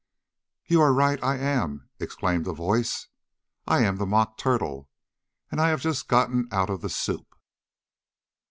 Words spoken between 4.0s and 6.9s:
Mock Turtle and I have just gotten out of the